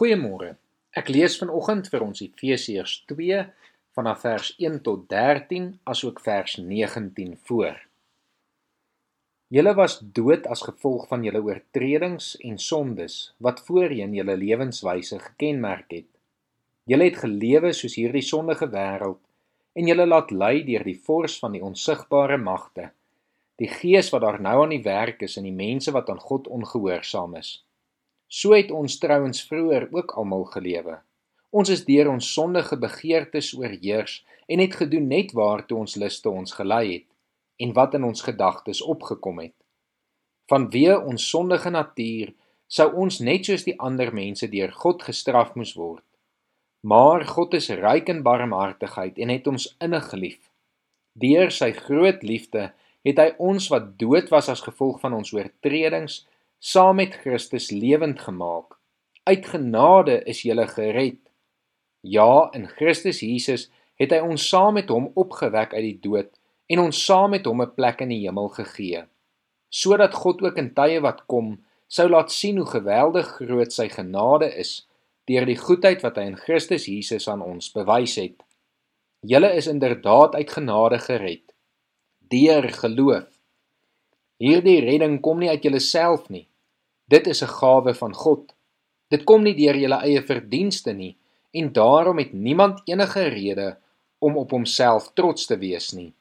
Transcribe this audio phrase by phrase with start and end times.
[0.00, 0.54] Goeiemôre.
[0.96, 3.42] Ek lees vanoggend vir ons Efesiërs 2
[3.98, 7.76] vanaf vers 1 tot 13 asook vers 19 voor.
[9.52, 15.92] Julle was dood as gevolg van julle oortredings en sondes wat voorheen julle lewenswyse gekenmerk
[15.98, 16.08] het.
[16.88, 19.20] Julle het gelewe soos hierdie sondige wêreld
[19.76, 22.94] en julle laat lei deur die vors van die onsigbare magte,
[23.60, 26.48] die gees wat daar nou aan die werk is in die mense wat aan God
[26.48, 27.58] ongehoorsaam is.
[28.30, 31.00] So het ons trouens vroeër ook almal gelewe.
[31.50, 36.54] Ons is deur ons sondige begeertes oorheers en het gedoen net waartoe ons luste ons
[36.54, 37.08] gelei het
[37.60, 39.56] en wat in ons gedagtes opgekom het.
[40.50, 42.30] Vanweë ons sondige natuur
[42.70, 46.06] sou ons net soos die ander mense deur God gestraf moes word.
[46.86, 50.40] Maar God is ryk in barmhartigheid en het ons innig gelief.
[51.18, 52.70] Deur sy groot liefde
[53.06, 56.22] het hy ons wat dood was as gevolg van ons oortredings
[56.60, 58.76] saam met Christus lewend gemaak.
[59.24, 61.20] Uit genade is jy gered.
[62.04, 66.28] Ja, in Christus Jesus het hy ons saam met hom opgewek uit die dood
[66.68, 69.04] en ons saam met hom 'n plek in die hemel gegee,
[69.70, 74.52] sodat God ook in tye wat kom sou laat sien hoe geweldig groot sy genade
[74.54, 74.86] is
[75.24, 78.36] deur die goedheid wat hy in Christus Jesus aan ons bewys het.
[79.22, 81.46] Julle is inderdaad uit genade gered
[82.30, 83.26] deur geloof.
[84.38, 86.49] Hierdie redding kom nie uit julleself nie.
[87.10, 88.54] Dit is 'n gawe van God.
[89.08, 91.16] Dit kom nie deur julle eie verdienste nie
[91.50, 93.76] en daarom het niemand enige rede
[94.18, 96.12] om op homself trots te wees nie.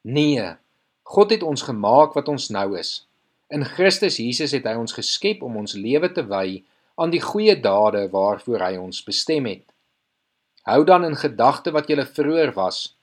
[0.00, 0.54] Nee,
[1.02, 3.08] God het ons gemaak wat ons nou is.
[3.48, 6.62] In Christus Jesus het hy ons geskep om ons lewe te wy
[6.94, 9.64] aan die goeie dade waarvoor hy ons bestem het.
[10.62, 12.96] Hou dan in gedagte wat julle vroeër was.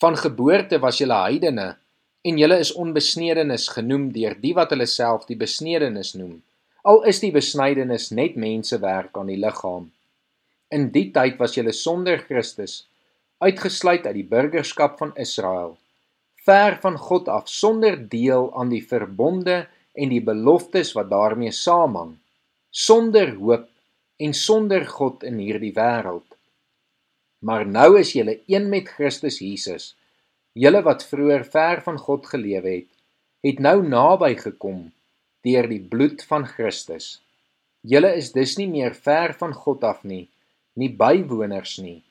[0.00, 1.76] Van geboorte was julle heidene
[2.22, 6.40] en julle is onbesnedenis genoem deur die wat hulle self die besnedenis noem
[6.82, 9.90] al is die besnydenis net mensewerk aan die liggaam.
[10.72, 12.86] In die tyd was julle sonder Christus,
[13.40, 15.76] uitgesluit uit die burgerskap van Israel,
[16.46, 22.14] ver van God af, sonder deel aan die verbonde en die beloftes wat daarmee saamhang,
[22.70, 23.68] sonder hoop
[24.20, 26.26] en sonder God in hierdie wêreld.
[27.44, 29.94] Maar nou is julle een met Christus Jesus.
[30.52, 32.88] Julle wat vroeër ver van God gelewe het,
[33.44, 34.90] het nou naby gekom
[35.46, 37.20] deur die bloed van Christus.
[37.80, 40.28] Julle is dus nie meer ver van God af nie,
[40.76, 42.02] nie bywoners nie,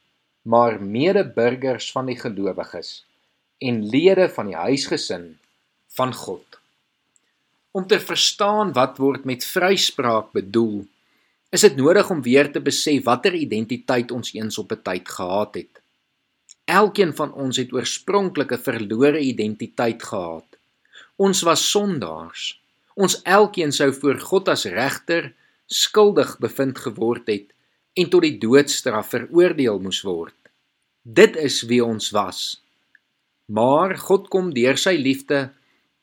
[0.49, 3.03] maar medeburgers van die gelowiges
[3.59, 5.33] en lede van die huisgesin
[5.97, 6.59] van God.
[7.71, 10.87] Om te verstaan wat word met vryspraak bedoel,
[11.53, 15.55] is dit nodig om weer te besef watter identiteit ons eens op 'n tyd gehad
[15.55, 15.81] het.
[16.65, 20.45] Elkeen van ons het oorspronklik 'n verlore identiteit gehad.
[21.15, 22.61] Ons was sondaars.
[22.99, 25.29] Ons elkeen sou voor God as regter
[25.71, 27.53] skuldig bevind geword het
[27.95, 30.35] en tot die doodstraf veroordeel moes word.
[31.03, 32.59] Dit is wie ons was.
[33.47, 35.47] Maar God kom deur sy liefde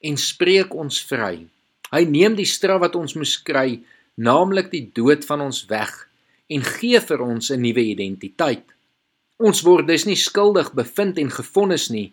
[0.00, 1.44] en spreek ons vry.
[1.92, 3.82] Hy neem die straf wat ons moes kry,
[4.16, 5.92] naamlik die dood van ons weg
[6.48, 8.64] en gee vir ons 'n nuwe identiteit.
[9.36, 12.12] Ons word dus nie skuldig bevind en gefonnis nie,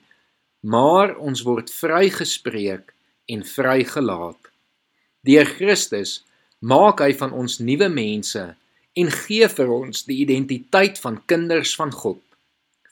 [0.61, 2.94] maar ons word vrygespreek
[3.27, 4.53] en vrygelaat.
[5.23, 6.17] Deur Christus
[6.59, 8.41] maak hy van ons nuwe mense
[9.00, 12.19] en gee vir ons die identiteit van kinders van God.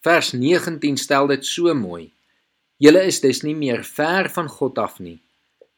[0.02, 2.08] Vers 19 stel dit so mooi.
[2.82, 5.20] Julle is dus nie meer ver van God af nie,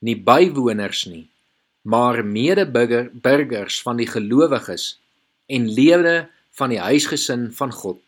[0.06, 1.26] nie bywoners nie,
[1.84, 4.94] maar medeburgers van die gelowiges
[5.52, 8.00] en lede van die huisgesin van God.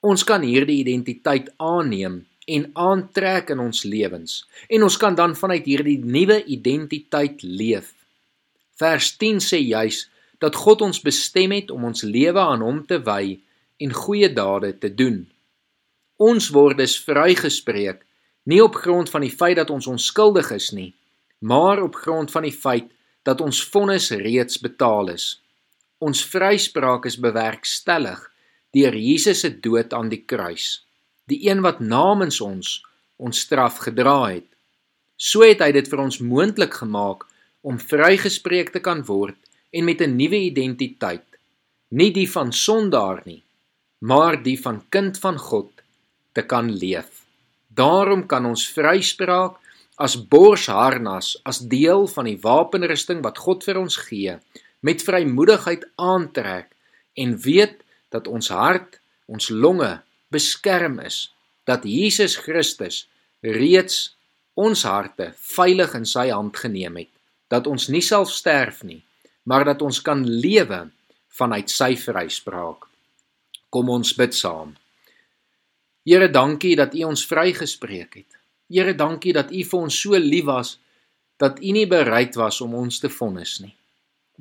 [0.00, 4.40] Ons kan hierdie identiteit aanneem en aantrek in ons lewens
[4.72, 7.92] en ons kan dan vanuit hierdie nuwe identiteit leef.
[8.80, 10.06] Vers 10 sê juis
[10.42, 13.36] dat God ons bestem het om ons lewe aan hom te wy
[13.82, 15.26] en goeie dade te doen.
[16.18, 18.04] Ons word dus vrygespreek
[18.48, 20.94] nie op grond van die feit dat ons onskuldig is nie,
[21.44, 22.88] maar op grond van die feit
[23.28, 25.36] dat ons vonnis reeds betaal is.
[26.00, 28.24] Ons vryspraak is bewerkstellig
[28.72, 30.78] deur Jesus se dood aan die kruis
[31.28, 32.78] die een wat namens ons
[33.18, 34.46] ons straf gedra het.
[35.18, 37.26] So het hy dit vir ons moontlik gemaak
[37.66, 39.36] om vrygespreek te kan word
[39.74, 41.26] en met 'n nuwe identiteit,
[41.90, 43.42] nie die van sondaar nie,
[43.98, 45.70] maar die van kind van God
[46.32, 47.26] te kan leef.
[47.68, 49.58] Daarom kan ons vryspraak
[49.96, 54.38] as borsharnas as deel van die wapenrusting wat God vir ons gee,
[54.80, 56.70] met vrymoedigheid aantrek
[57.14, 60.02] en weet dat ons hart, ons longe
[60.34, 61.28] beskerm is
[61.68, 63.06] dat Jesus Christus
[63.44, 64.16] reeds
[64.58, 67.12] ons harte veilig in sy hand geneem het
[67.48, 69.02] dat ons nie self sterf nie
[69.48, 70.90] maar dat ons kan lewe
[71.38, 72.84] vanuit sy vryspraak.
[73.72, 74.74] Kom ons bid saam.
[76.08, 78.36] Here, dankie dat U ons vrygespreek het.
[78.68, 80.76] Here, dankie dat U vir ons so lief was
[81.40, 83.74] dat U nie bereid was om ons te vonnis nie.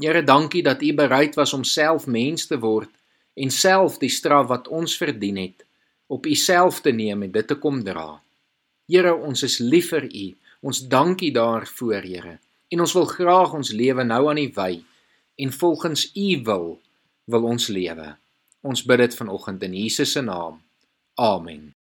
[0.01, 2.91] Here, dankie dat U bereid was om self mens te word
[3.37, 5.66] en self die straf wat ons verdien het
[6.07, 8.21] op U self te neem en dit te kom dra.
[8.87, 10.27] Here, ons is lief vir U.
[10.67, 12.37] Ons dankie daarvoor, Here.
[12.71, 14.71] En ons wil graag ons lewe nou aan U wy
[15.37, 16.69] en volgens U wil
[17.27, 18.15] wil ons lewe.
[18.63, 20.61] Ons bid dit vanoggend in Jesus se naam.
[21.15, 21.76] Amen.